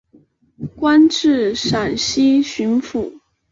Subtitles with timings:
[0.75, 3.19] 官至陕西巡抚。